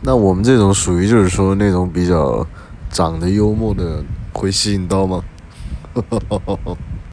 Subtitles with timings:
[0.00, 2.46] 那我们这种属于，就是说那种比较
[2.90, 5.22] 长得幽默的，会吸引到吗？